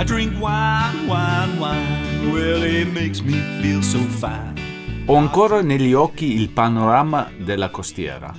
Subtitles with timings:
[0.00, 2.32] I drink wine, wine, wine.
[2.32, 4.54] Well, it makes me feel so fine.
[5.04, 8.34] Ho ancora negli occhi il panorama della costiera.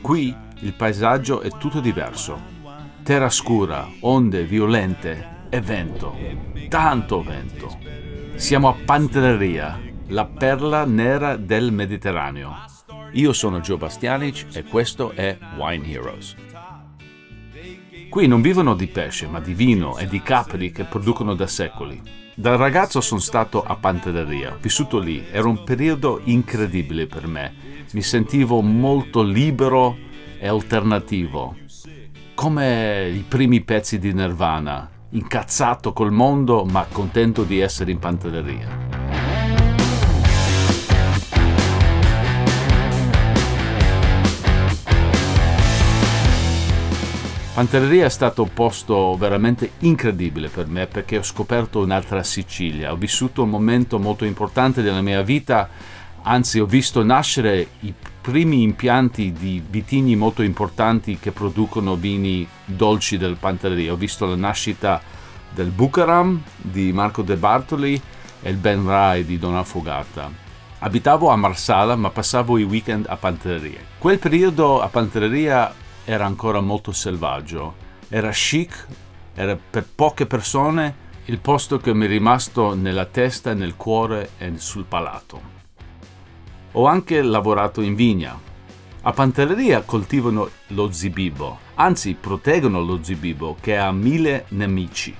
[0.00, 2.40] Qui il paesaggio è tutto diverso.
[3.02, 6.16] Terra scura, onde violente e vento.
[6.70, 7.78] Tanto vento.
[8.36, 12.54] Siamo a Pantelleria, la perla nera del Mediterraneo.
[13.12, 16.34] Io sono Joe Bastianic e questo è Wine Heroes.
[18.16, 22.00] Qui non vivono di pesce, ma di vino e di capri che producono da secoli.
[22.34, 27.52] Da ragazzo sono stato a Pantelleria, vissuto lì, era un periodo incredibile per me.
[27.92, 29.98] Mi sentivo molto libero
[30.38, 31.58] e alternativo,
[32.34, 38.85] come i primi pezzi di Nirvana, incazzato col mondo ma contento di essere in Pantelleria.
[47.56, 52.96] Pantelleria è stato un posto veramente incredibile per me perché ho scoperto un'altra Sicilia, ho
[52.96, 55.66] vissuto un momento molto importante della mia vita,
[56.20, 63.16] anzi ho visto nascere i primi impianti di vitigni molto importanti che producono vini dolci
[63.16, 65.00] del Pantelleria, ho visto la nascita
[65.54, 67.98] del Bucaram di Marco De Bartoli
[68.42, 70.30] e il Ben Rai di Don Affogata.
[70.80, 73.80] Abitavo a Marsala ma passavo i weekend a Pantelleria.
[73.96, 75.72] Quel periodo a Pantelleria
[76.08, 77.74] era ancora molto selvaggio,
[78.08, 78.86] era chic,
[79.34, 84.52] era per poche persone il posto che mi è rimasto nella testa, nel cuore e
[84.58, 85.54] sul palato.
[86.72, 88.38] Ho anche lavorato in vigna.
[89.02, 95.12] A Pantelleria coltivano lo zibibo, anzi proteggono lo zibibo che ha mille nemici.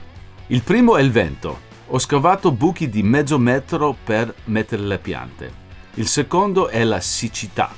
[0.49, 1.65] Il primo è il vento.
[1.89, 5.53] Ho scavato buchi di mezzo metro per mettere le piante.
[5.95, 7.71] Il secondo è la siccità.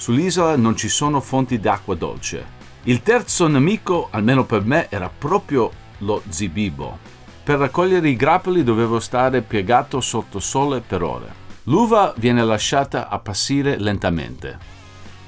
[0.00, 2.42] Sull'isola non ci sono fonti d'acqua dolce.
[2.84, 6.96] Il terzo nemico, almeno per me, era proprio lo zibibo.
[7.44, 11.34] Per raccogliere i grappoli dovevo stare piegato sotto sole per ore.
[11.64, 14.58] L'uva viene lasciata appassire lentamente.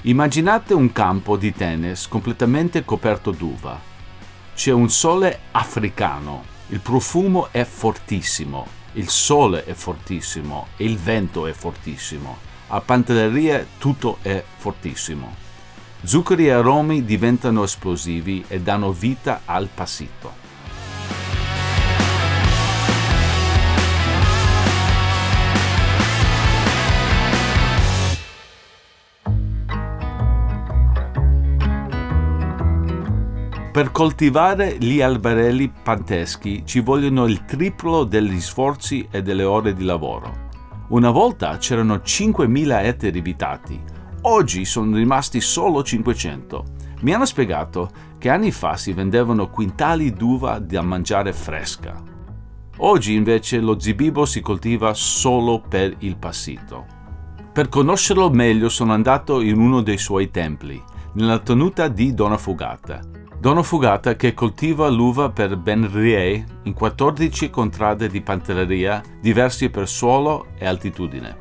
[0.05, 3.78] Immaginate un campo di tennis completamente coperto d'uva.
[4.55, 11.47] C'è un sole africano, il profumo è fortissimo, il sole è fortissimo e il vento
[11.47, 15.34] è fortissimo a Pantelleria tutto è fortissimo.
[16.03, 20.41] Zuccheri e aromi diventano esplosivi e danno vita al passito.
[33.71, 39.84] Per coltivare gli alberelli panteschi ci vogliono il triplo degli sforzi e delle ore di
[39.84, 40.50] lavoro.
[40.92, 43.82] Una volta c'erano 5.000 ettari abitati,
[44.22, 46.64] oggi sono rimasti solo 500.
[47.00, 47.88] Mi hanno spiegato
[48.19, 51.98] che anni fa si vendevano quintali d'uva da mangiare fresca.
[52.76, 56.84] Oggi invece lo zibibo si coltiva solo per il passito.
[57.50, 60.78] Per conoscerlo meglio sono andato in uno dei suoi templi,
[61.14, 63.00] nella tenuta di Donna Fugata,
[63.42, 69.88] Dono Fugata che coltiva l'uva per Ben Rie in 14 contrade di pantelleria diversi per
[69.88, 71.36] suolo e altitudine.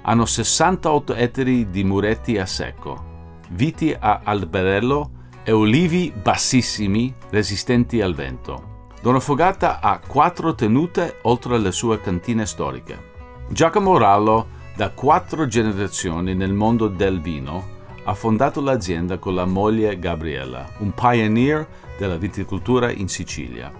[0.00, 5.10] Hanno 68 ettari di muretti a secco, viti a alberello
[5.42, 8.86] e olivi bassissimi resistenti al vento.
[9.02, 13.10] Dono Fugata ha quattro tenute oltre le sue cantine storiche.
[13.50, 19.98] Giacomo Rallo, da quattro generazioni nel mondo del vino, ha fondato l'azienda con la moglie
[19.98, 21.66] Gabriella, un pioneer
[21.98, 23.70] della viticoltura in Sicilia.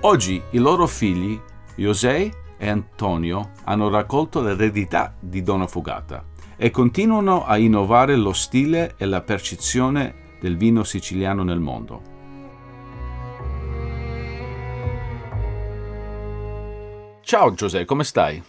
[0.00, 1.40] Oggi i loro figli,
[1.74, 6.24] José e Antonio, hanno raccolto l'eredità di Donna Fugata
[6.56, 12.16] e continuano a innovare lo stile e la percezione del vino siciliano nel mondo.
[17.22, 18.42] Ciao Giuseppe, come stai?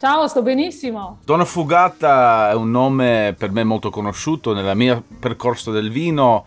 [0.00, 1.18] Ciao, sto benissimo.
[1.26, 6.46] Donna Fugata è un nome per me molto conosciuto nel mio percorso del vino,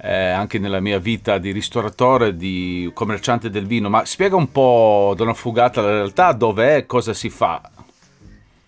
[0.00, 3.90] eh, anche nella mia vita di ristoratore, di commerciante del vino.
[3.90, 7.60] Ma spiega un po' Donna Fugata la realtà, dov'è, cosa si fa?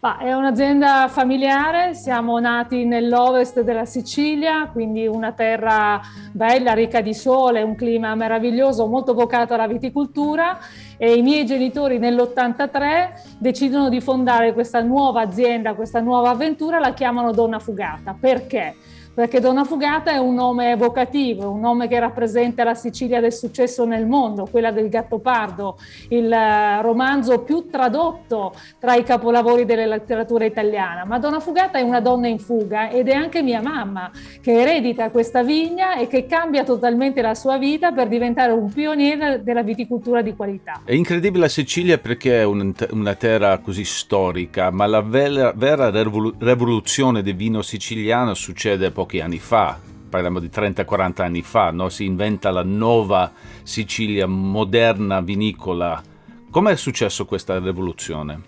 [0.01, 6.01] Bah, è un'azienda familiare, siamo nati nell'ovest della Sicilia, quindi una terra
[6.31, 10.57] bella, ricca di sole, un clima meraviglioso, molto vocato alla viticoltura
[10.97, 16.95] e i miei genitori nell'83 decidono di fondare questa nuova azienda, questa nuova avventura, la
[16.95, 18.15] chiamano Donna Fugata.
[18.19, 18.77] Perché?
[19.19, 23.85] Perché Donna Fugata è un nome evocativo, un nome che rappresenta la Sicilia del successo
[23.85, 25.77] nel mondo, quella del Gattopardo,
[26.11, 31.05] il eh, romanzo più tradotto tra i capolavori della letteratura italiana.
[31.05, 34.09] Ma Donna Fugata è una donna in fuga ed è anche mia mamma
[34.41, 39.43] che eredita questa vigna e che cambia totalmente la sua vita per diventare un pioniere
[39.43, 40.83] della viticoltura di qualità.
[40.85, 47.25] È incredibile la Sicilia perché è una terra così storica, ma la vera, vera rivoluzione
[47.25, 49.79] del vino siciliano succede poco pochi anni fa,
[50.11, 51.89] parliamo di 30-40 anni fa, no?
[51.89, 53.33] si inventa la nuova
[53.63, 56.03] Sicilia moderna vinicola.
[56.51, 58.43] Come è successo questa rivoluzione?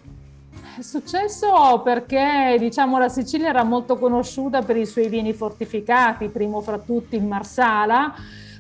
[0.76, 6.60] È successo perché diciamo, la Sicilia era molto conosciuta per i suoi vini fortificati, primo
[6.60, 8.12] fra tutti il Marsala,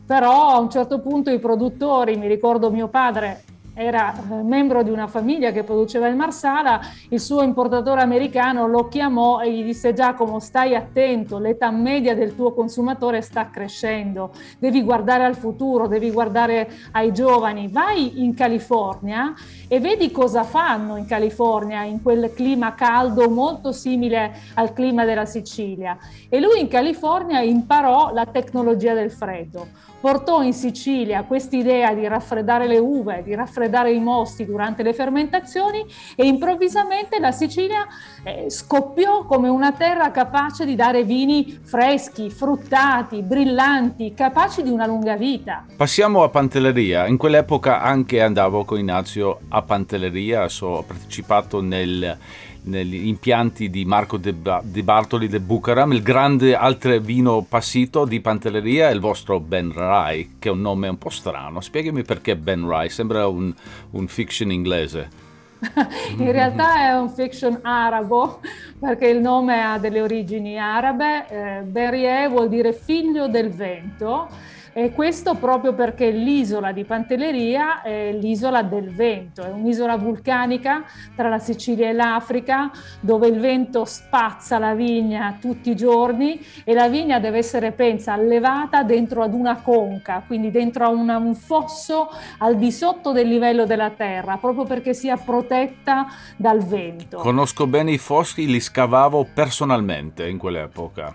[0.06, 3.44] però a un certo punto i produttori, mi ricordo mio padre
[3.74, 8.88] era eh, membro di una famiglia che produceva il Marsala, il suo importatore americano lo
[8.88, 14.82] chiamò e gli disse Giacomo stai attento, l'età media del tuo consumatore sta crescendo, devi
[14.82, 19.32] guardare al futuro, devi guardare ai giovani, vai in California
[19.68, 25.26] e vedi cosa fanno in California, in quel clima caldo molto simile al clima della
[25.26, 25.96] Sicilia.
[26.28, 32.66] E lui in California imparò la tecnologia del freddo portò in Sicilia quest'idea di raffreddare
[32.66, 35.84] le uve, di raffreddare i mosti durante le fermentazioni
[36.16, 37.86] e improvvisamente la Sicilia
[38.24, 44.86] eh, scoppiò come una terra capace di dare vini freschi, fruttati, brillanti, capaci di una
[44.86, 45.66] lunga vita.
[45.76, 47.06] Passiamo a Pantelleria.
[47.06, 52.16] In quell'epoca anche andavo con Ignazio a Pantelleria, ho partecipato nel
[52.64, 58.20] negli impianti di Marco De, De Bartoli de Bucaram, il grande altre vino passito di
[58.20, 61.60] Pantelleria è il vostro Ben Rai, che è un nome un po' strano.
[61.60, 63.52] Spiegami perché Ben Rai, sembra un,
[63.90, 65.28] un fiction inglese.
[66.16, 68.40] In realtà è un fiction arabo
[68.78, 71.26] perché il nome ha delle origini arabe.
[71.28, 74.28] Eh, Berrier vuol dire figlio del vento
[74.72, 80.84] e questo proprio perché l'isola di Pantelleria è l'isola del vento, è un'isola vulcanica
[81.16, 82.70] tra la Sicilia e l'Africa
[83.00, 88.12] dove il vento spazza la vigna tutti i giorni e la vigna deve essere, pensa,
[88.12, 92.08] allevata dentro ad una conca, quindi dentro a una, un fosso
[92.38, 96.06] al di sotto del livello della terra, proprio perché sia protetta
[96.36, 97.18] dal vento.
[97.18, 101.14] Conosco bene i foschi, li scavavo personalmente in quell'epoca.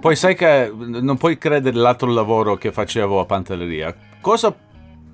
[0.00, 3.94] Poi sai che non puoi credere l'altro lavoro che facevo a Pantelleria.
[4.20, 4.54] Cosa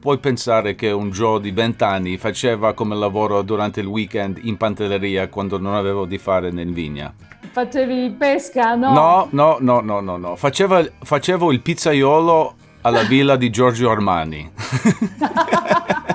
[0.00, 4.56] puoi pensare che un Joe di 20 anni faceva come lavoro durante il weekend in
[4.56, 7.14] Pantelleria quando non avevo di fare nel vigna?
[7.52, 8.92] Facevi pesca, no?
[8.92, 10.36] No, no, no, no, no, no.
[10.36, 14.50] Faceva, facevo il pizzaiolo alla villa di Giorgio Armani.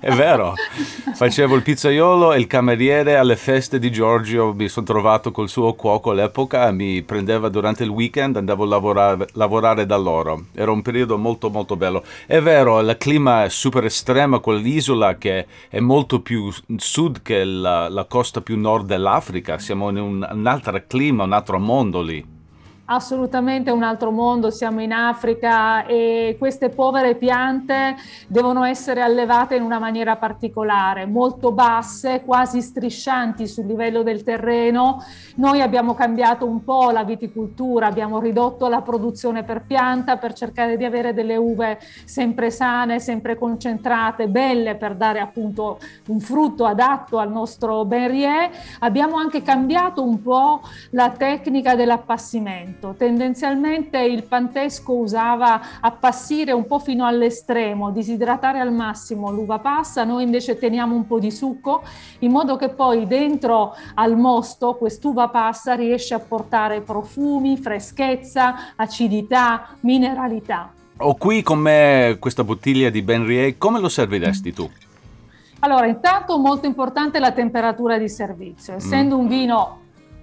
[0.00, 0.54] È vero,
[1.14, 5.74] facevo il pizzaiolo e il cameriere alle feste di Giorgio, mi sono trovato col suo
[5.74, 10.46] cuoco all'epoca, mi prendeva durante il weekend, andavo a lavorare, lavorare da loro.
[10.54, 12.04] Era un periodo molto molto bello.
[12.26, 17.88] È vero, il clima è super estremo, quell'isola che è molto più sud che la,
[17.88, 22.36] la costa più nord dell'Africa, siamo in un, un altro clima, un altro mondo lì
[22.90, 27.96] assolutamente un altro mondo, siamo in Africa e queste povere piante
[28.28, 35.02] devono essere allevate in una maniera particolare, molto basse, quasi striscianti sul livello del terreno.
[35.36, 40.76] Noi abbiamo cambiato un po' la viticoltura, abbiamo ridotto la produzione per pianta per cercare
[40.76, 47.18] di avere delle uve sempre sane, sempre concentrate, belle per dare appunto un frutto adatto
[47.18, 48.50] al nostro Benrier.
[48.80, 52.94] Abbiamo anche cambiato un po' la tecnica dell'appassimento momento.
[52.96, 60.22] Tendenzialmente il pantesco usava appassire un po' fino all'estremo, disidratare al massimo l'uva passa, noi
[60.22, 61.82] invece teniamo un po' di succo
[62.20, 69.68] in modo che poi dentro al mosto quest'uva passa riesce a portare profumi, freschezza, acidità,
[69.80, 70.72] mineralità.
[71.00, 74.68] Ho qui con me questa bottiglia di Benrier, come lo serviresti tu?
[75.60, 78.74] Allora, intanto molto importante la temperatura di servizio.
[78.74, 79.20] Essendo mm.
[79.20, 79.78] un vino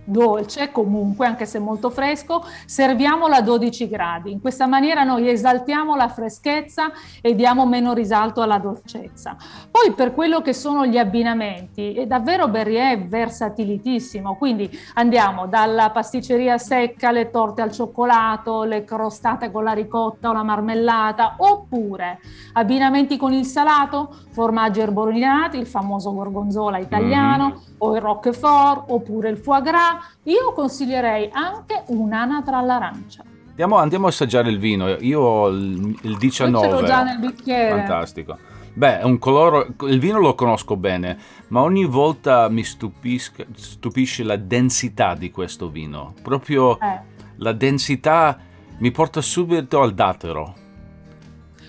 [0.05, 4.31] dolce comunque anche se molto fresco serviamolo a 12 gradi.
[4.31, 9.35] In questa maniera noi esaltiamo la freschezza e diamo meno risalto alla dolcezza.
[9.69, 15.89] Poi per quello che sono gli abbinamenti è davvero Berrier è versatilitissimo quindi andiamo dalla
[15.89, 22.19] pasticceria secca le torte al cioccolato le crostate con la ricotta o la marmellata oppure
[22.53, 27.73] abbinamenti con il salato formaggi erborinati il famoso gorgonzola italiano mm.
[27.79, 33.23] o il roquefort oppure il foie gras io consiglierei anche un'anatra all'arancia.
[33.49, 34.87] Andiamo, andiamo, a assaggiare il vino.
[34.87, 36.65] Io ho il, il 19.
[36.65, 37.77] Io ce l'ho già nel bicchiere.
[37.77, 38.37] Fantastico.
[38.73, 45.15] Beh, un colore, il vino lo conosco bene, ma ogni volta mi stupisce la densità
[45.15, 46.13] di questo vino.
[46.21, 48.37] Proprio eh la densità
[48.77, 50.63] mi porta subito al dattero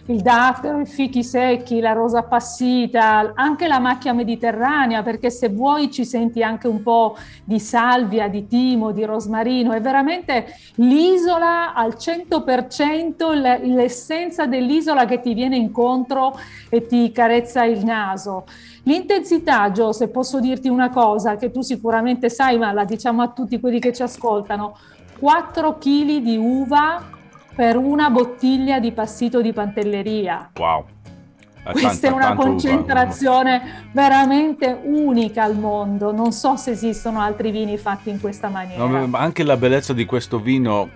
[0.07, 5.91] il dattero, i fichi secchi, la rosa passita, anche la macchia mediterranea, perché se vuoi
[5.91, 10.47] ci senti anche un po' di salvia, di timo, di rosmarino, è veramente
[10.77, 18.45] l'isola al 100%, l'essenza dell'isola che ti viene incontro e ti carezza il naso.
[18.85, 23.29] L'intensità, Gio, se posso dirti una cosa che tu sicuramente sai, ma la diciamo a
[23.29, 24.77] tutti quelli che ci ascoltano,
[25.19, 27.15] 4 kg di uva
[27.57, 30.51] per una bottiglia di passito di pantelleria.
[30.59, 30.85] Wow.
[31.73, 33.91] Questa è una concentrazione uva.
[33.93, 36.13] veramente unica al mondo.
[36.13, 38.87] Non so se esistono altri vini fatti in questa maniera.
[38.87, 40.89] No, ma anche la bellezza di questo vino,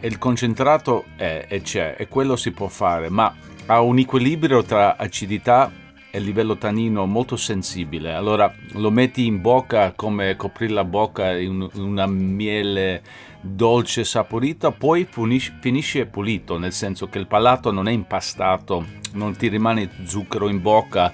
[0.00, 3.32] il concentrato è e c'è, e quello si può fare, ma
[3.66, 5.70] ha un equilibrio tra acidità
[6.10, 8.12] e livello tannino molto sensibile.
[8.12, 13.02] Allora lo metti in bocca come coprire la bocca in una miele
[13.46, 19.48] dolce saporita, poi finisce pulito, nel senso che il palato non è impastato, non ti
[19.48, 21.12] rimane zucchero in bocca,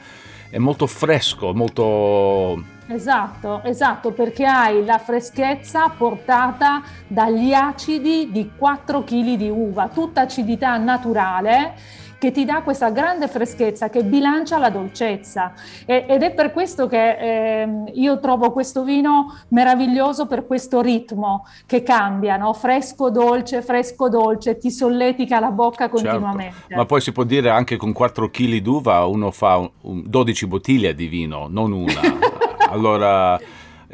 [0.51, 2.81] è molto fresco, molto...
[2.89, 10.23] Esatto, esatto, perché hai la freschezza portata dagli acidi di 4 kg di uva, tutta
[10.23, 11.75] acidità naturale
[12.23, 16.87] che ti dà questa grande freschezza che bilancia la dolcezza e, ed è per questo
[16.87, 22.53] che eh, io trovo questo vino meraviglioso per questo ritmo che cambia, no?
[22.53, 25.97] fresco dolce, fresco dolce, ti solletica la bocca certo.
[25.97, 26.55] continuamente.
[26.61, 26.77] Certo.
[26.77, 30.47] Ma poi si può dire anche con 4 kg d'uva uno fa un, un 12
[30.47, 32.01] bottiglie di vino, non una.
[32.71, 33.37] allora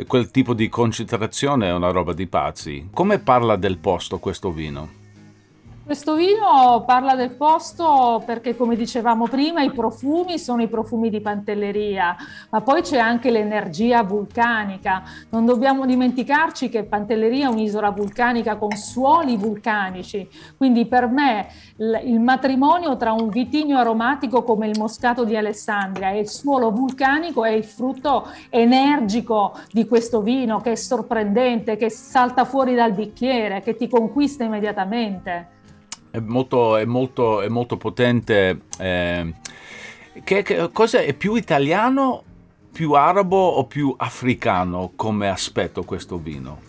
[0.07, 2.91] quel tipo di concentrazione è una roba di pazzi.
[2.93, 4.99] Come parla del posto questo vino?
[5.89, 11.23] Questo vino parla del posto perché, come dicevamo prima, i profumi sono i profumi di
[11.23, 12.15] Pantelleria,
[12.51, 15.03] ma poi c'è anche l'energia vulcanica.
[15.31, 20.29] Non dobbiamo dimenticarci che Pantelleria è un'isola vulcanica con suoli vulcanici,
[20.59, 21.47] quindi per me
[21.79, 27.47] il matrimonio tra un vitigno aromatico come il Moscato di Alessandria e il suolo vulcanico
[27.47, 33.63] è il frutto energico di questo vino che è sorprendente, che salta fuori dal bicchiere,
[33.63, 35.57] che ti conquista immediatamente
[36.11, 38.61] è molto, è molto, è molto potente.
[38.79, 39.35] Eh,
[40.25, 42.23] che, che, cosa è più italiano,
[42.73, 46.67] più arabo o più africano come aspetto questo vino?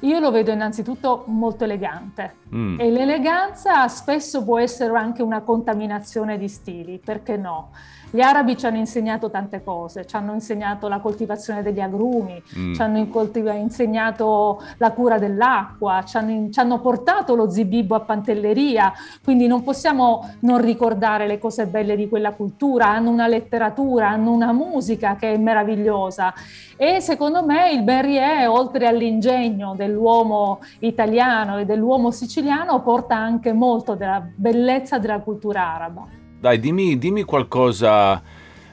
[0.00, 2.78] Io lo vedo innanzitutto molto elegante mm.
[2.78, 7.70] e l'eleganza spesso può essere anche una contaminazione di stili, perché no?
[8.14, 12.72] Gli arabi ci hanno insegnato tante cose, ci hanno insegnato la coltivazione degli agrumi, mm.
[12.72, 13.08] ci hanno
[13.56, 18.92] insegnato la cura dell'acqua, ci hanno, ci hanno portato lo zibibbo a Pantelleria,
[19.24, 24.30] quindi non possiamo non ricordare le cose belle di quella cultura, hanno una letteratura, hanno
[24.30, 26.32] una musica che è meravigliosa
[26.76, 33.96] e secondo me il Berrier, oltre all'ingegno dell'uomo italiano e dell'uomo siciliano, porta anche molto
[33.96, 36.22] della bellezza della cultura araba.
[36.44, 38.22] Dai, dimmi, dimmi qualcosa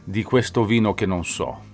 [0.03, 1.70] di questo vino che non so.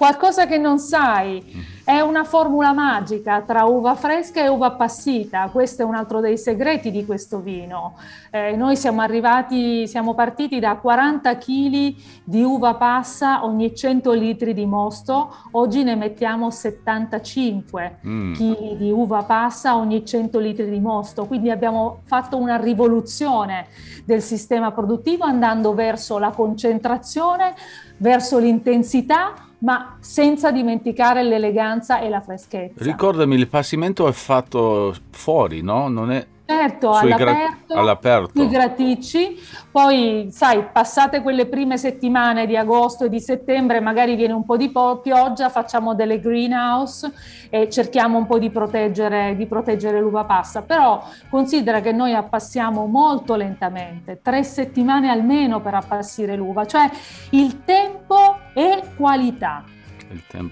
[0.00, 1.44] Qualcosa che non sai
[1.84, 5.50] è una formula magica tra uva fresca e uva appassita.
[5.52, 7.98] Questo è un altro dei segreti di questo vino.
[8.30, 14.54] Eh, noi siamo arrivati, siamo partiti da 40 kg di uva passa ogni 100 litri
[14.54, 15.36] di mosto.
[15.50, 18.32] Oggi ne mettiamo 75 mm.
[18.32, 21.26] kg di uva passa ogni 100 litri di mosto.
[21.26, 23.66] Quindi abbiamo fatto una rivoluzione
[24.06, 27.54] del sistema produttivo andando verso la concentrazione,
[27.98, 32.82] verso l'intensità ma senza dimenticare l'eleganza e la freschezza.
[32.84, 35.88] Ricordami, il passimento è fatto fuori, no?
[35.88, 37.24] Non è Certo, all'aperto,
[37.68, 38.42] gra- all'aperto.
[38.42, 39.38] i graticci,
[39.70, 44.56] poi sai, passate quelle prime settimane di agosto e di settembre, magari viene un po'
[44.56, 47.12] di po- pioggia, facciamo delle greenhouse
[47.50, 52.84] e cerchiamo un po' di proteggere, di proteggere l'uva passa, però considera che noi appassiamo
[52.86, 56.90] molto lentamente, tre settimane almeno per appassire l'uva, cioè
[57.30, 59.64] il tempo e qualità.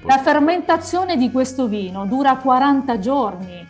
[0.03, 3.67] La fermentazione di questo vino dura 40 giorni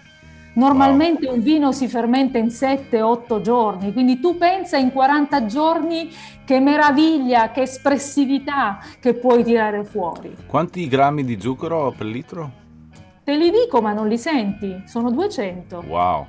[0.59, 1.37] Normalmente wow.
[1.37, 6.11] un vino si fermenta in 7-8 giorni, quindi tu pensa in 40 giorni
[6.45, 10.35] che meraviglia, che espressività che puoi tirare fuori.
[10.47, 12.51] Quanti grammi di zucchero per litro?
[13.23, 15.85] Te li dico, ma non li senti, sono 200.
[15.87, 16.27] Wow.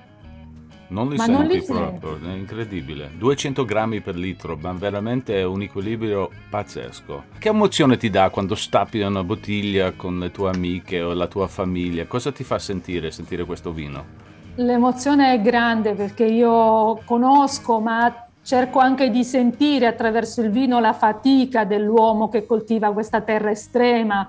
[0.90, 2.28] Non li ma senti non li proprio, senti.
[2.28, 3.12] è incredibile.
[3.18, 7.24] 200 grammi per litro, ma veramente è un equilibrio pazzesco.
[7.38, 11.48] Che emozione ti dà quando stappi una bottiglia con le tue amiche o la tua
[11.48, 12.06] famiglia?
[12.06, 14.28] Cosa ti fa sentire, sentire questo vino?
[14.56, 20.94] L'emozione è grande perché io conosco, ma cerco anche di sentire attraverso il vino la
[20.94, 24.26] fatica dell'uomo che coltiva questa terra estrema,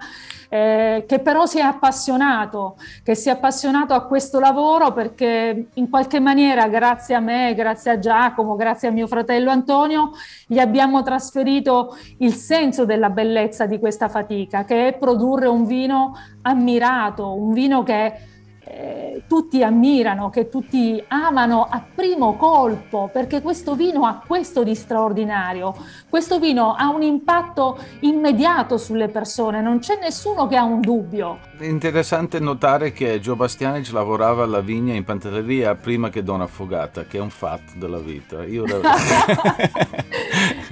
[0.51, 5.89] eh, che però si è appassionato, che si è appassionato a questo lavoro perché in
[5.89, 10.11] qualche maniera grazie a me, grazie a Giacomo, grazie a mio fratello Antonio,
[10.47, 16.15] gli abbiamo trasferito il senso della bellezza di questa fatica, che è produrre un vino
[16.43, 18.30] ammirato, un vino che
[18.73, 24.75] eh, tutti ammirano, che tutti amano a primo colpo, perché questo vino ha questo di
[24.75, 25.75] straordinario.
[26.09, 31.39] Questo vino ha un impatto immediato sulle persone, non c'è nessuno che ha un dubbio.
[31.59, 37.05] È interessante notare che Gio Bastianic lavorava alla vigna in pantelleria prima che Donna Affogata,
[37.05, 38.45] che è un fatto della vita.
[38.45, 38.65] Io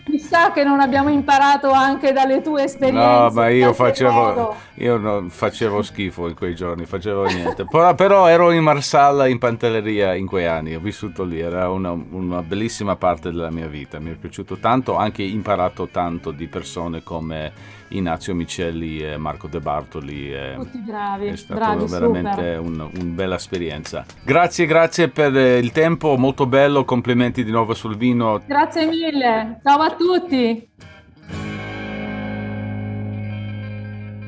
[0.04, 3.06] Chissà che non abbiamo imparato anche dalle tue esperienze.
[3.06, 7.64] No, ma io facevo, io non facevo schifo in quei giorni, facevo niente.
[7.64, 11.90] Però, però, ero in Marsala in pantelleria in quei anni, ho vissuto lì, era una,
[11.90, 16.46] una, bellissima parte della mia vita, mi è piaciuto tanto, ho anche imparato tanto di
[16.46, 17.52] persone come
[17.88, 20.32] Ignazio Micelli e Marco De Bartoli.
[20.56, 24.04] Tutti bravi, è stata bravi, veramente una un bella esperienza.
[24.22, 28.40] Grazie, grazie per il tempo, molto bello, complimenti di nuovo sul vino.
[28.46, 30.70] Grazie mille, ciao a tutti.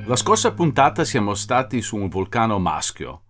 [0.07, 3.23] La scorsa puntata siamo stati su un vulcano maschio.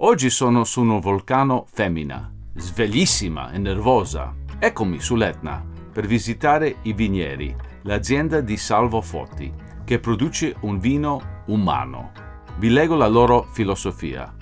[0.00, 4.32] Oggi sono su un vulcano femmina, sveglissima e nervosa.
[4.60, 7.52] Eccomi sull'Etna per visitare i vinieri,
[7.82, 9.52] l'azienda di Salvo Fotti,
[9.82, 12.12] che produce un vino umano.
[12.58, 14.32] Vi leggo la loro filosofia.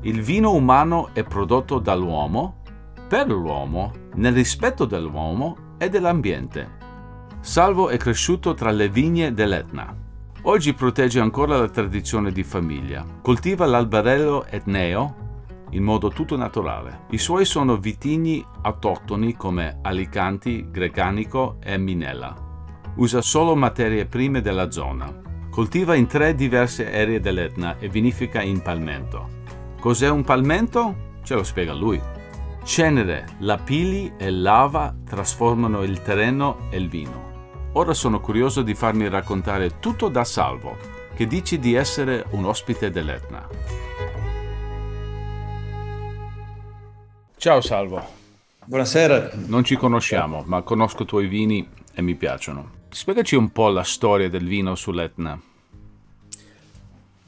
[0.00, 2.62] Il vino umano è prodotto dall'uomo,
[3.06, 6.78] per l'uomo, nel rispetto dell'uomo e dell'ambiente.
[7.40, 10.01] Salvo è cresciuto tra le vigne dell'Etna
[10.44, 13.06] Oggi protegge ancora la tradizione di famiglia.
[13.22, 15.20] Coltiva l'albarello etneo
[15.70, 17.02] in modo tutto naturale.
[17.10, 22.34] I suoi sono vitigni autoctoni come Alicanti, Grecanico e Minella.
[22.96, 25.14] Usa solo materie prime della zona.
[25.48, 29.28] Coltiva in tre diverse aree dell'Etna e vinifica in palmento.
[29.78, 31.20] Cos'è un palmento?
[31.22, 32.00] Ce lo spiega lui.
[32.64, 37.31] Cenere, lapili e lava trasformano il terreno e il vino.
[37.74, 40.76] Ora sono curioso di farmi raccontare tutto da Salvo,
[41.14, 43.48] che dice di essere un ospite dell'Etna.
[47.34, 48.04] Ciao Salvo.
[48.66, 49.30] Buonasera.
[49.46, 52.72] Non ci conosciamo, ma conosco i tuoi vini e mi piacciono.
[52.90, 55.40] Spiegaci un po' la storia del vino sull'Etna.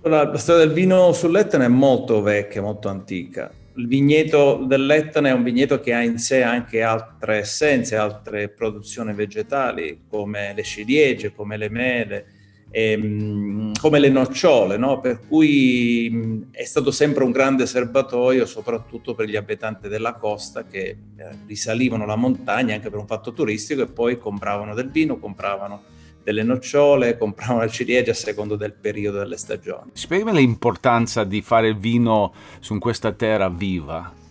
[0.03, 5.43] La storia del vino sull'Etna è molto vecchia, molto antica il vigneto dell'Etna è un
[5.43, 11.57] vigneto che ha in sé anche altre essenze, altre produzioni vegetali, come le ciliegie, come
[11.57, 12.27] le mele,
[12.71, 15.01] ehm, come le nocciole, no?
[15.01, 20.85] per cui è stato sempre un grande serbatoio, soprattutto per gli abitanti della costa che
[20.87, 20.97] eh,
[21.47, 25.94] risalivano la montagna anche per un fatto turistico e poi compravano del vino, compravano
[26.25, 29.91] delle nocciole, compravano la ciliegia a secondo del periodo delle stagioni.
[29.93, 34.23] Spiegami l'importanza di fare il vino su questa terra viva.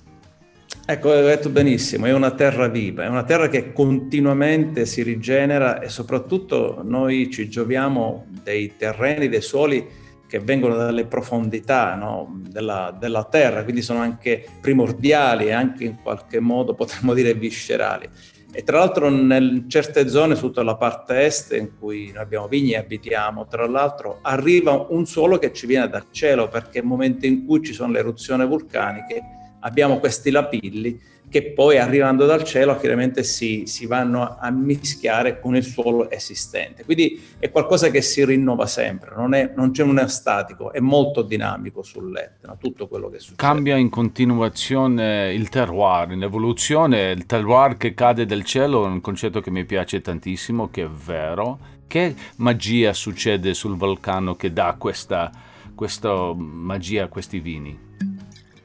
[0.86, 5.80] Ecco, hai detto benissimo, è una terra viva, è una terra che continuamente si rigenera
[5.80, 9.88] e soprattutto noi ci gioviamo dei terreni, dei suoli
[10.28, 12.42] che vengono dalle profondità no?
[12.50, 18.10] della, della, terra, quindi sono anche primordiali e anche in qualche modo potremmo dire viscerali.
[18.56, 22.74] E tra l'altro in certe zone, soprattutto la parte est in cui noi abbiamo vigni
[22.74, 27.26] e abitiamo, tra l'altro arriva un suolo che ci viene dal cielo perché nel momento
[27.26, 29.22] in cui ci sono le eruzioni vulcaniche
[29.62, 31.00] abbiamo questi lapilli
[31.34, 36.86] che poi arrivando dal cielo chiaramente si, si, vanno a mischiare con il suolo esistente.
[36.86, 41.24] Quindi è qualcosa che si rinnova sempre, non, è, non c'è un statico, è molto
[41.24, 43.38] dinamico sull'Etna, tutto quello che succede.
[43.38, 49.02] Cambia in continuazione il terroir, in evoluzione, il terroir che cade dal cielo è un
[49.02, 51.58] concetto che mi piace tantissimo, che è vero.
[51.88, 55.32] Che magia succede sul vulcano che dà questa,
[55.74, 57.92] questa magia a questi vini?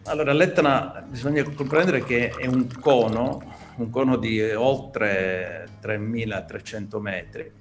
[0.09, 3.43] Allora, l'Etna bisogna comprendere che è un cono,
[3.77, 7.53] un cono di oltre 3.300 metri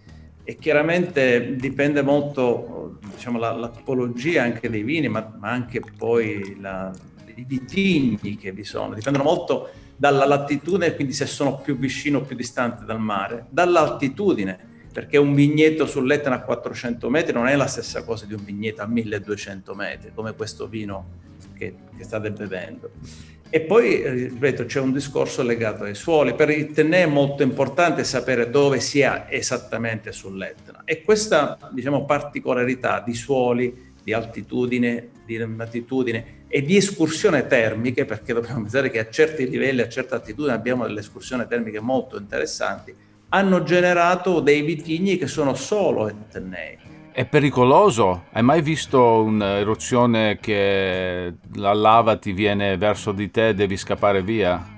[0.45, 6.55] e chiaramente dipende molto diciamo, la, la tipologia anche dei vini, ma, ma anche poi
[6.61, 6.89] la,
[7.35, 12.21] i vitigni che vi sono, dipendono molto dalla latitudine, quindi se sono più vicino o
[12.21, 17.67] più distante dal mare, dall'altitudine, perché un vigneto sull'Etna a 400 metri non è la
[17.67, 21.05] stessa cosa di un vigneto a 1200 metri, come questo vino
[21.55, 22.89] che, che state bevendo.
[23.47, 26.33] E poi, eh, ripeto, c'è un discorso legato ai suoli.
[26.33, 30.81] Per il Tennè è molto importante sapere dove si è esattamente sull'Etna.
[30.83, 38.33] E questa, diciamo, particolarità di suoli di altitudine, di latitudine e di escursione termiche, perché
[38.33, 42.95] dobbiamo pensare che a certi livelli, a certa altitudine abbiamo delle escursioni termiche molto interessanti,
[43.29, 46.77] hanno generato dei vitigni che sono solo etnei.
[47.11, 48.25] È pericoloso?
[48.31, 54.21] Hai mai visto un'eruzione che la lava ti viene verso di te e devi scappare
[54.21, 54.75] via?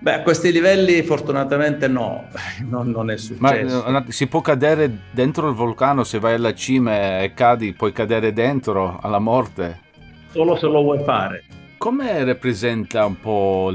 [0.00, 2.26] Beh, a questi livelli fortunatamente no,
[2.68, 3.90] non, non è successo.
[3.90, 8.32] Ma si può cadere dentro il vulcano se vai alla cima e cadi, puoi cadere
[8.32, 9.80] dentro alla morte?
[10.30, 11.42] Solo se lo vuoi fare.
[11.78, 13.70] Come rappresenta un po'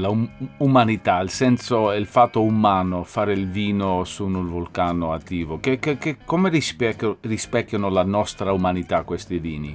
[0.58, 5.58] l'umanità, il senso, il fatto umano, fare il vino su un vulcano attivo?
[5.58, 9.74] Che, che, che, come rispecchiano la nostra umanità questi vini?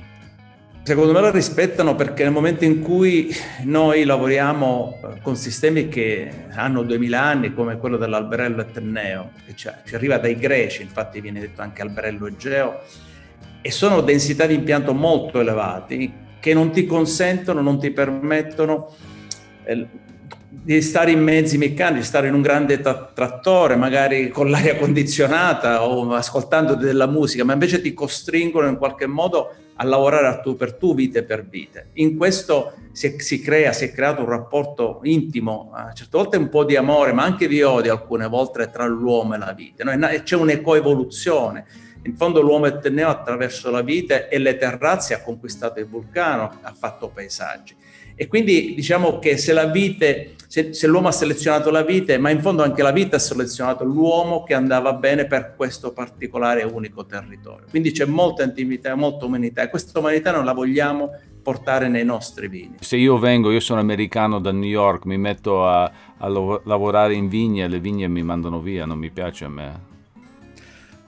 [0.84, 6.84] Secondo me la rispettano perché nel momento in cui noi lavoriamo con sistemi che hanno
[6.84, 11.82] 2000 anni, come quello dell'alberello etneo, che ci arriva dai greci, infatti viene detto anche
[11.82, 12.82] alberello egeo,
[13.60, 18.94] e sono densità di impianto molto elevati che non ti consentono, non ti permettono
[19.64, 19.88] eh,
[20.52, 25.86] di stare in mezzi meccanici, stare in un grande tra- trattore, magari con l'aria condizionata
[25.86, 30.56] o ascoltando della musica, ma invece ti costringono in qualche modo a lavorare a tu
[30.56, 31.90] per tu, vite per vite.
[31.94, 36.50] In questo si, si, crea, si è creato un rapporto intimo, a certe volte un
[36.50, 39.84] po' di amore, ma anche di odio alcune volte tra l'uomo e la vita.
[39.84, 40.08] No?
[40.24, 41.66] C'è un'ecoevoluzione.
[42.10, 46.74] In fondo l'uomo etneo attraverso la vite e le terrazze ha conquistato il vulcano, ha
[46.74, 47.76] fatto paesaggi.
[48.16, 52.42] E quindi diciamo che se vite, se, se, l'uomo ha selezionato la vite, ma in
[52.42, 57.68] fondo anche la vita ha selezionato l'uomo che andava bene per questo particolare unico territorio.
[57.70, 61.12] Quindi c'è molta intimità, molta umanità e questa umanità non la vogliamo
[61.44, 62.78] portare nei nostri vini.
[62.80, 65.84] Se io vengo, io sono americano da New York, mi metto a,
[66.18, 69.89] a lavorare in vigne, le vigne mi mandano via, non mi piace a me.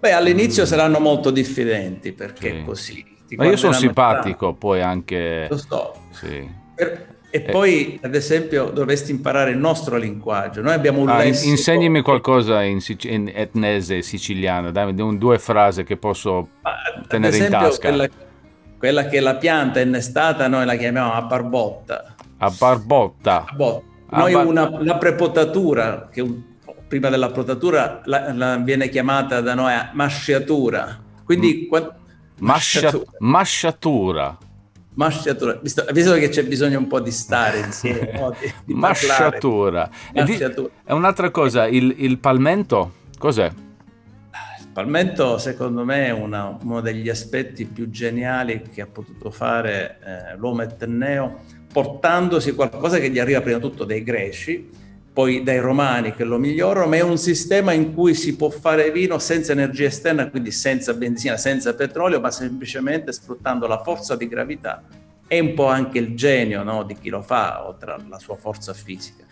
[0.02, 0.66] Beh, all'inizio mm.
[0.66, 2.64] saranno molto diffidenti perché sì.
[2.66, 3.06] così.
[3.36, 5.46] Ma io sono simpatico, poi anche...
[5.48, 5.94] Lo so.
[6.10, 6.50] Sì.
[6.74, 7.52] Per, e eh.
[7.52, 10.62] poi, ad esempio, dovresti imparare il nostro linguaggio.
[10.62, 11.52] Noi abbiamo un ah, lessico...
[11.52, 16.74] Insegnami qualcosa in, in, etnese siciliano, dammi due frasi che posso ah,
[17.08, 17.88] tenere esempio, in tasca.
[17.88, 18.10] Quella,
[18.80, 22.16] quella, che la pianta è innestata, noi la chiamiamo a barbotta.
[22.38, 23.46] A barbotta.
[24.10, 26.44] Noi una, la prepotatura, che un,
[26.92, 31.02] prima della potatura la, la viene chiamata da noi masciatura.
[31.24, 31.70] Quindi...
[31.74, 31.88] Mm.
[32.40, 33.06] Masciatura.
[33.20, 34.38] masciatura
[34.96, 38.36] masciatura, visto, visto, che c'è bisogno un po' di stare insieme, no?
[38.38, 39.90] di, di masciatura.
[40.14, 40.70] masciatura.
[40.84, 43.46] E, un'altra cosa, il, il, palmento, cos'è?
[44.60, 50.00] Il palmento secondo me è una, uno degli aspetti più geniali che ha potuto fare
[50.04, 51.40] eh, l'uomo etneo,
[51.72, 56.38] portandosi qualcosa che gli arriva prima di tutto dai greci, poi dai romani che lo
[56.38, 60.52] migliorano, ma è un sistema in cui si può fare vino senza energia esterna, quindi
[60.52, 64.84] senza benzina, senza petrolio, ma semplicemente sfruttando la forza di gravità
[65.28, 68.74] e un po' anche il genio no, di chi lo fa, oltre alla sua forza
[68.74, 69.24] fisica.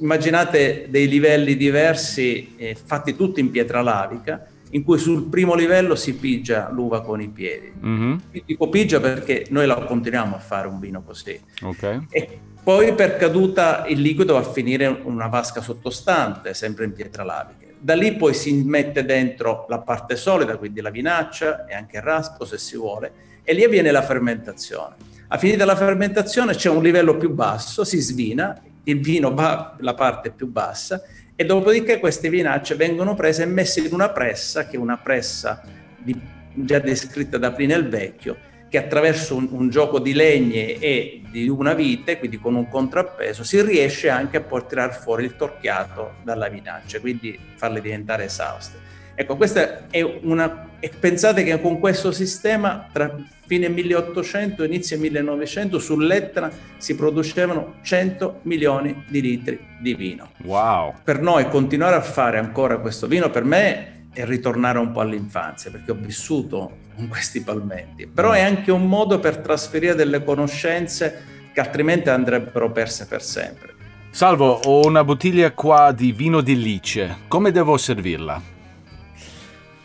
[0.00, 5.94] Immaginate dei livelli diversi, eh, fatti tutti in pietra lavica, in cui sul primo livello
[5.94, 7.72] si pigia l'uva con i piedi.
[7.84, 8.16] Mm-hmm.
[8.44, 11.40] Dico pigia perché noi la continuiamo a fare un vino così.
[11.62, 12.06] Okay.
[12.10, 16.92] E poi per caduta il liquido va a finire in una vasca sottostante, sempre in
[16.92, 17.72] pietra lavica.
[17.78, 22.02] Da lì poi si mette dentro la parte solida, quindi la vinaccia e anche il
[22.02, 24.96] raspo se si vuole, e lì avviene la fermentazione.
[25.28, 29.94] A finita la fermentazione c'è un livello più basso, si svina, il vino va alla
[29.94, 31.00] parte più bassa
[31.34, 35.62] e dopodiché queste vinacce vengono prese e messe in una pressa, che è una pressa
[35.96, 36.14] di,
[36.52, 38.36] già descritta da Plinio il Vecchio,
[38.68, 43.44] che attraverso un, un, gioco di legne e di una vite, quindi con un contrappeso,
[43.44, 48.86] si riesce anche a poi tirare fuori il torchiato dalla vinaccia, quindi farle diventare esauste.
[49.14, 50.66] Ecco, questa è una...
[50.78, 57.78] E pensate che con questo sistema, tra fine 1800 e inizio 1900, sull'Etna si producevano
[57.82, 60.30] 100 milioni di litri di vino.
[60.44, 60.94] Wow!
[61.02, 65.70] Per noi continuare a fare ancora questo vino, per me e ritornare un po' all'infanzia,
[65.70, 68.08] perché ho vissuto con questi palmenti.
[68.08, 73.74] Però è anche un modo per trasferire delle conoscenze che altrimenti andrebbero perse per sempre.
[74.10, 77.18] Salvo, ho una bottiglia qua di vino di Lice.
[77.28, 78.42] Come devo servirla?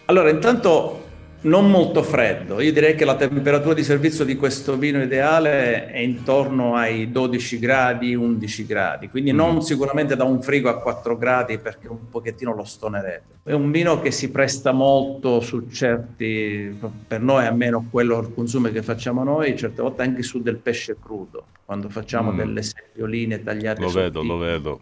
[0.06, 1.03] Allora, intanto
[1.44, 2.60] non molto freddo.
[2.62, 7.60] Io direi che la temperatura di servizio di questo vino ideale è intorno ai 12
[7.60, 9.36] gradi, 11 gradi, quindi mm.
[9.36, 13.32] non sicuramente da un frigo a 4 gradi perché un pochettino lo stonerebbe.
[13.44, 16.78] È un vino che si presta molto su certi,
[17.08, 20.98] per noi almeno quello il consumo che facciamo noi, certe volte anche su del pesce
[21.02, 22.38] crudo, quando facciamo mm.
[22.38, 23.82] delle seppioline tagliate.
[23.82, 24.80] Lo vedo, lo vedo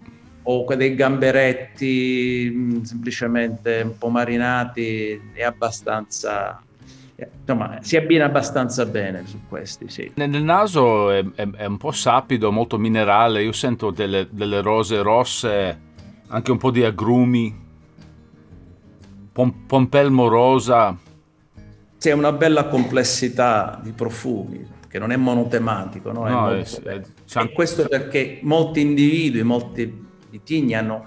[0.52, 6.62] o dei gamberetti mm, semplicemente un po' marinati è abbastanza,
[7.16, 10.12] insomma, si abbina abbastanza bene su questi, sì.
[10.16, 15.02] Nel naso è, è, è un po' sapido, molto minerale, io sento delle, delle, rose
[15.02, 15.80] rosse,
[16.28, 17.60] anche un po' di agrumi,
[19.32, 20.98] pom, pompelmo rosa.
[22.00, 26.28] È una bella complessità di profumi, che non è monotematico, no?
[26.28, 27.02] no è è,
[27.40, 31.06] e questo perché molti individui, molti vitigni hanno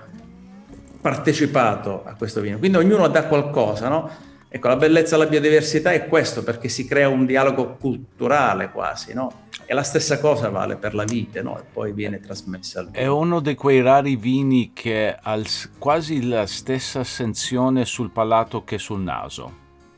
[1.01, 4.11] partecipato a questo vino, quindi ognuno dà qualcosa, no?
[4.49, 9.49] Ecco, la bellezza della biodiversità è questo, perché si crea un dialogo culturale quasi, no?
[9.67, 11.59] E la stessa cosa vale per la vite, no?
[11.59, 12.99] E poi viene trasmessa al vino.
[12.99, 15.41] È uno di quei rari vini che ha
[15.77, 19.53] quasi la stessa sensazione sul palato che sul naso,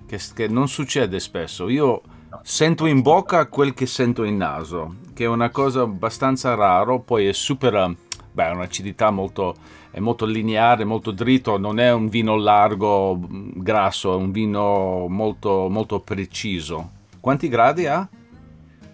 [0.06, 1.68] che, che non succede spesso.
[1.68, 2.40] Io no.
[2.42, 7.26] sento in bocca quel che sento in naso, che è una cosa abbastanza raro, poi
[7.26, 7.94] è super,
[8.37, 9.57] beh, un'acidità molto
[9.90, 13.18] è molto lineare, molto dritto, non è un vino largo,
[13.55, 16.90] grasso, è un vino molto, molto preciso.
[17.18, 18.07] Quanti gradi ha?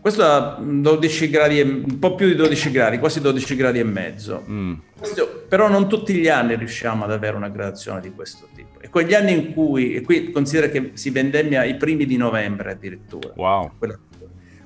[0.01, 4.45] Questo ha 12 gradi, un po' più di 12 gradi, quasi 12 gradi e mezzo.
[4.49, 4.75] Mm.
[4.97, 8.81] Questo, però non tutti gli anni riusciamo ad avere una gradazione di questo tipo.
[8.81, 12.71] E quegli anni in cui, e qui considera che si vendemmia i primi di novembre
[12.71, 13.33] addirittura.
[13.35, 13.73] Wow.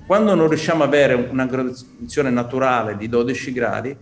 [0.07, 3.97] Quando non riusciamo ad avere una gradazione naturale di 12 gradi,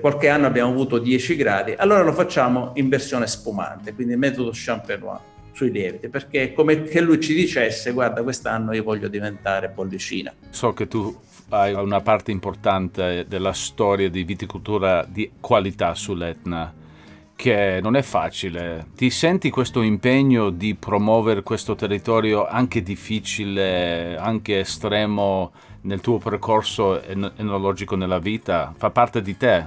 [0.00, 5.20] qualche anno abbiamo avuto 10 gradi, allora lo facciamo in versione spumante, quindi metodo champenois
[5.52, 10.32] sui lieviti, perché è come che lui ci dicesse guarda quest'anno io voglio diventare bollicina.
[10.50, 11.16] So che tu
[11.50, 16.74] hai una parte importante della storia di viticoltura di qualità sull'Etna
[17.34, 18.88] che non è facile.
[18.96, 27.02] Ti senti questo impegno di promuovere questo territorio anche difficile, anche estremo nel tuo percorso
[27.02, 28.74] enologico nella vita?
[28.76, 29.66] Fa parte di te?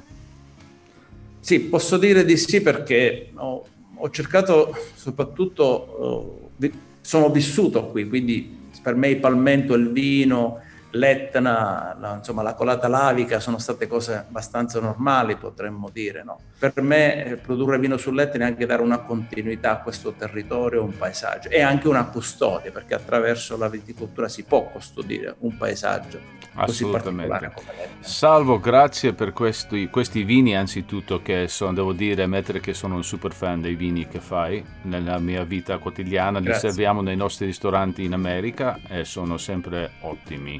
[1.39, 6.71] Sì, posso dire di sì perché ho, ho cercato soprattutto, uh,
[7.01, 10.59] sono vissuto qui, quindi per me il palmento, il vino,
[10.91, 16.23] l'Etna, la, insomma, la colata lavica sono state cose abbastanza normali, potremmo dire.
[16.23, 16.39] No?
[16.57, 20.97] Per me eh, produrre vino sull'Etna è anche dare una continuità a questo territorio, un
[20.97, 26.40] paesaggio e anche una custodia, perché attraverso la viticoltura si può custodire un paesaggio.
[26.53, 27.51] Assolutamente.
[27.99, 33.03] Salvo, grazie per questi, questi, vini anzitutto che sono, devo dire, ammettere che sono un
[33.03, 36.69] super fan dei vini che fai nella mia vita quotidiana, li grazie.
[36.69, 40.59] serviamo nei nostri ristoranti in America e sono sempre ottimi.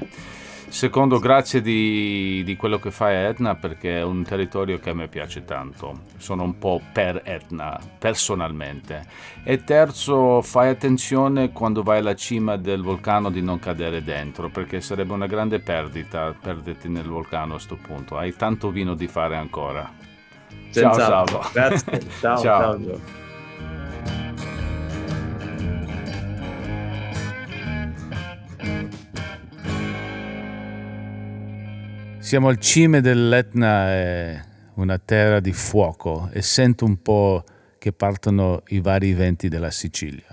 [0.72, 4.94] Secondo, grazie di, di, quello che fai a Etna perché è un territorio che a
[4.94, 6.04] me piace tanto.
[6.16, 9.04] Sono un po' per Etna personalmente.
[9.44, 14.80] E terzo, fai attenzione quando vai alla cima del vulcano di non cadere dentro perché
[14.80, 18.16] sarebbe una grande perdita perderti nel vulcano a questo punto.
[18.16, 19.88] Hai tanto vino di fare ancora.
[20.72, 21.44] Ciao Salvo.
[21.52, 22.00] Grazie.
[22.18, 22.38] ciao.
[22.38, 22.82] ciao.
[22.82, 23.21] ciao.
[32.32, 34.40] Siamo al cime dell'Etna, è
[34.76, 37.44] una terra di fuoco e sento un po'
[37.76, 40.28] che partono i vari venti della Sicilia.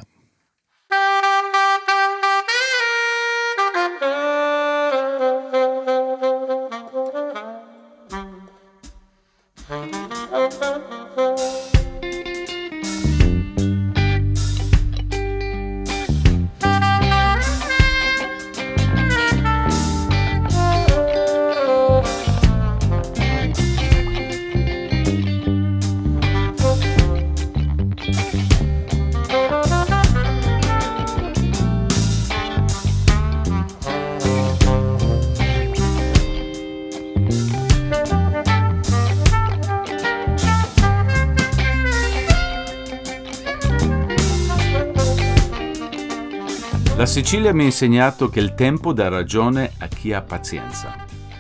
[47.19, 50.95] Sicilia mi ha insegnato che il tempo dà ragione a chi ha pazienza.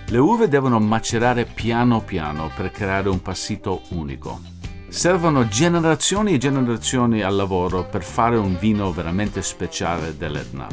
[0.07, 4.41] Le uve devono macerare piano piano per creare un passito unico.
[4.89, 10.67] Servono generazioni e generazioni al lavoro per fare un vino veramente speciale dell'Etna.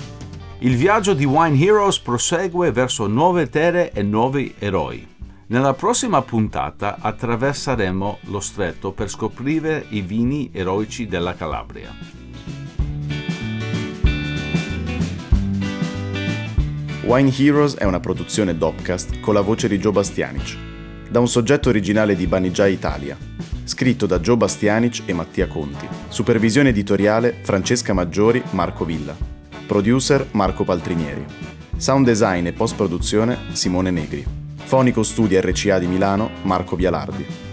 [0.59, 5.07] Il viaggio di Wine Heroes prosegue verso nuove terre e nuovi eroi.
[5.47, 11.95] Nella prossima puntata attraverseremo lo stretto per scoprire i vini eroici della Calabria.
[17.07, 20.57] Wine Heroes è una produzione Dopcast con la voce di Joe Bastianic,
[21.09, 23.17] da un soggetto originale di Banijay Italia,
[23.63, 29.17] scritto da Joe Bastianic e Mattia Conti, supervisione editoriale Francesca Maggiori, Marco Villa,
[29.69, 31.25] producer Marco Paltrinieri,
[31.77, 37.46] sound design e post produzione Simone Negri, fonico studio RCA di Milano Marco Vialardi.